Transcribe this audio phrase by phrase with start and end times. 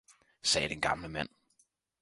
[0.43, 1.29] sagde den gamle mand.